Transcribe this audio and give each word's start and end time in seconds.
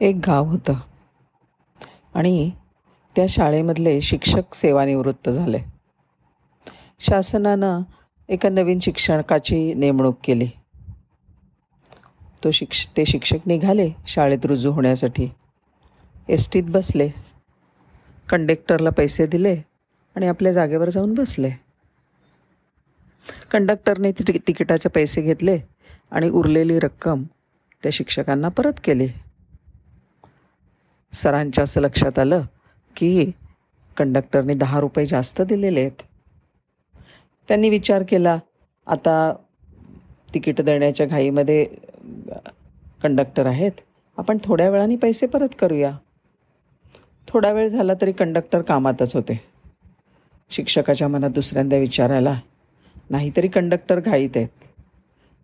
एक 0.00 0.20
गाव 0.26 0.44
होतं. 0.44 0.74
आणि 2.14 2.50
त्या 3.16 3.26
शाळेमधले 3.28 4.00
शिक्षक 4.00 4.54
सेवानिवृत्त 4.54 5.28
झाले. 5.28 5.58
शासनानं 7.00 7.80
एका 8.28 8.48
नवीन 8.48 8.78
शिक्षकाची 8.78 9.74
नेमणूक 9.74 10.16
केली. 10.24 10.46
तो 12.44 12.50
शिक्ष 12.50 12.86
ते 12.96 13.04
शिक्षक 13.04 13.36
निघाले 13.46 13.90
शाळेत 14.06 14.46
रुजू 14.46 14.72
होण्यासाठी. 14.72 15.28
एस 16.28 16.50
टीत 16.52 16.62
बसले. 16.68 17.08
कंडक्टरला 18.28 18.90
पैसे 18.90 19.26
दिले 19.26 19.56
आणि 20.16 20.26
आपल्या 20.26 20.52
जागेवर 20.52 20.90
जाऊन 20.90 21.14
बसले. 21.14 21.50
कंडक्टरने 23.50 24.12
तिकिटाचे 24.12 24.88
पैसे 24.88 25.22
घेतले 25.22 25.58
आणि 26.10 26.30
उरलेली 26.30 26.78
रक्कम 26.78 27.22
त्या 27.82 27.92
शिक्षकांना 27.92 28.48
परत 28.48 28.72
केली. 28.84 29.08
सरांच्या 31.14 31.64
असं 31.64 31.80
लक्षात 31.80 32.18
आलं 32.18 32.42
की 32.96 33.30
कंडक्टरने 33.96 34.54
दहा 34.54 34.80
रुपये 34.80 35.06
जास्त 35.06 35.40
दिलेले 35.42 35.80
आहेत. 35.80 36.02
त्यांनी 37.48 37.68
विचार 37.68 38.02
केला 38.08 38.38
आता 38.86 39.34
तिकीट 40.34 40.60
देण्याच्या 40.60 41.06
घाईमध्ये 41.06 41.64
कंडक्टर 43.02 43.46
आहेत 43.46 43.80
आपण 44.18 44.38
थोड्या 44.44 44.68
वेळाने 44.70 44.96
पैसे 44.96 45.26
परत 45.26 45.48
करूया. 45.58 45.92
थोडा 47.28 47.52
वेळ 47.52 47.68
झाला 47.68 47.92
तरी 48.00 48.12
कंडक्टर 48.12 48.62
कामातच 48.62 49.14
होते. 49.16 49.40
शिक्षकाच्या 50.50 51.08
मनात 51.08 51.30
दुसऱ्यांदा 51.30 51.76
विचारायला 51.76 52.34
नाहीतरी 53.10 53.48
कंडक्टर 53.48 54.00
घाईत 54.00 54.36
आहेत. 54.36 54.48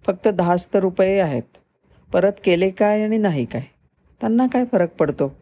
फक्त 0.05 0.29
दहाच 0.29 0.69
तर 0.75 0.81
रुपये 0.81 1.21
आहेत. 1.21 1.43
परत 2.13 2.33
केले 2.45 2.71
काय 2.71 3.03
आणि 3.03 3.19
नाही 3.19 3.45
काय 3.45 3.63
त्यांना 4.21 4.47
काय 4.47 4.65
फरक 4.73 4.95
पडतो? 4.95 5.33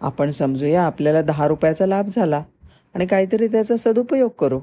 आपण 0.00 0.30
समजूया 0.30 0.86
आपल्याला 0.86 1.22
दहा 1.22 1.48
रुपयाचा 1.48 1.86
लाभ 1.86 2.06
झाला 2.06 2.42
आणि 2.94 3.06
काहीतरी 3.06 3.48
त्याचा 3.48 3.76
सदुपयोग 3.76 4.30
करू. 4.38 4.60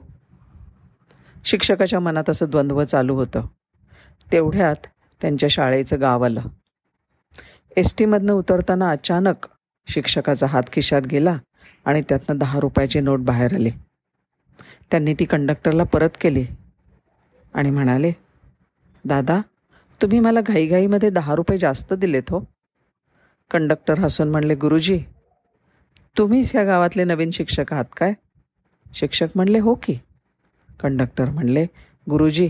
शिक्षकाच्या 1.45 1.99
मनात 1.99 2.29
असं 2.29 2.49
द्वंद्व 2.49 2.83
चालू 2.83 3.16
होतं. 3.16 3.45
तेवढ्यात 4.31 4.75
त्यांच्या 5.21 5.49
शाळेचं 5.49 6.02
गाव 6.02 6.25
आलं. 6.25 6.41
एस 7.77 7.95
टीमधनं 7.97 8.33
उतरताना 8.33 8.89
अचानक 8.89 9.47
शिक्षकाचा 9.88 10.47
हात 10.47 10.63
खिशात 10.73 11.02
गेला 11.02 11.38
आणि 11.85 12.01
त्यातनं 12.01 12.38
दहा 12.38 12.59
रुपयाची 12.59 12.99
नोट 12.99 13.19
बाहेर 13.19 13.53
आली. 13.53 13.69
त्यांनी 14.91 15.13
ती 15.13 15.25
कंडक्टरला 15.25 15.83
परत 15.83 16.09
केली 16.22 16.45
आणि 17.53 17.69
म्हणाले 17.69 18.11
दादा 19.05 19.41
तुम्ही 20.01 20.19
मला 20.19 20.41
घाईघाईमध्ये 20.41 21.09
दहा 21.09 21.35
रुपये 21.35 21.57
जास्त 21.57 21.94
दिलेत 21.94 22.29
हो. 22.29 22.39
कंडक्टर 23.51 23.99
हसून 23.99 24.29
म्हणले 24.29 24.55
गुरुजी 24.55 24.99
तुम्हीच 26.17 26.51
ह्या 26.53 26.63
गावातले 26.63 27.03
नवीन 27.03 27.29
शिक्षक 27.31 27.73
आहात 27.73 27.85
काय? 27.97 28.13
शिक्षक 28.93 29.27
म्हणले 29.35 29.59
हो 29.59 29.75
की. 29.75 29.99
कंडक्टर 30.79 31.29
म्हणले 31.29 31.65
गुरुजी 32.09 32.49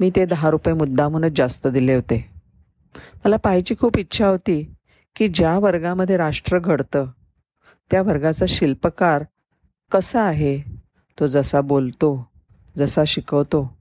मी 0.00 0.10
ते 0.16 0.26
दहा 0.26 0.50
रुपये 0.50 0.74
मुद्दामूनच 0.74 1.32
जास्त 1.36 1.66
दिले 1.66 1.94
होते. 1.94 2.30
मला 2.94 3.36
पाहायची 3.36 3.74
खूप 3.80 3.98
इच्छा 3.98 4.26
होती 4.26 4.74
की 5.16 5.28
ज्या 5.28 5.58
वर्गामध्ये 5.58 6.16
राष्ट्र 6.16 6.58
घडतं 6.58 7.06
त्या 7.90 8.02
वर्गाचा 8.02 8.44
शिल्पकार 8.48 9.24
कसा 9.92 10.22
आहे? 10.22 10.58
तो 11.20 11.26
जसा 11.26 11.60
बोलतो 11.60 12.28
जसा 12.78 13.04
शिकवतो 13.06 13.76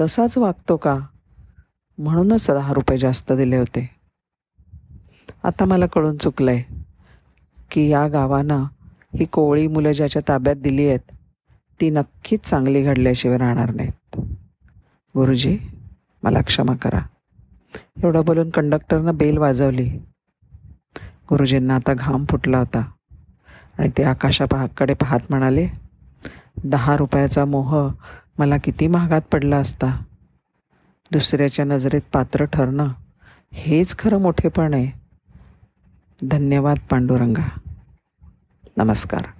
तसाच 0.00 0.38
वागतो 0.38 0.76
का? 0.76 0.98
म्हणूनच 1.98 2.50
दहा 2.50 2.72
रुपये 2.72 2.98
जास्त 2.98 3.32
दिले 3.32 3.56
होते. 3.56 3.90
आता 5.44 5.64
मला 5.64 5.86
कळून 5.86 6.16
चुकलं 6.16 6.50
आहे 6.50 6.89
की 7.70 7.88
या 7.88 8.08
गावानं 8.08 8.64
ही 9.16 9.24
कोवळी 9.24 9.66
मुलं 9.66 9.92
ज्याच्या 9.92 10.22
ताब्यात 10.28 10.56
दिली 10.56 10.88
आहेत 10.88 11.12
ती 11.80 11.90
नक्कीच 11.90 12.40
चांगली 12.40 12.82
घडल्याशिवाय 12.82 13.38
राहणार 13.38 13.74
नाहीत. 13.74 14.20
गुरुजी 15.16 15.58
मला 16.22 16.40
क्षमा 16.40 16.76
करा. 16.76 17.00
एवढं 18.04 18.24
बोलून 18.24 18.50
कंडक्टरनं 18.50 19.16
बेल 19.16 19.38
वाजवली. 19.38 19.88
गुरुजींना 21.30 21.74
आता 21.74 21.94
घाम 21.94 22.24
फुटला 22.24 22.58
होता. 22.58 22.90
आणि 23.78 23.88
ते 23.98 24.02
आकाशा 24.02 24.44
पाहाकडे 24.44 24.94
पाहत 24.94 25.20
म्हणाले 25.30 25.68
दहा 26.64 26.96
रुपयाचा 26.96 27.44
मोह 27.44 27.92
मला 28.38 28.56
किती 28.56 28.86
महागात 28.86 29.22
पडला 29.32 29.56
असता. 29.56 30.04
दुसऱ्याच्या 31.12 31.64
नजरेत 31.64 32.02
पात्र 32.12 32.44
ठरणं 32.44 32.88
हेच 33.52 33.98
खरं 33.98 34.20
मोठेपण 34.20 34.74
आहे. 34.74 35.00
धन्यवाद 36.28 36.76
पांडुरंगा. 36.90 37.69
నమస్కారం. 38.80 39.39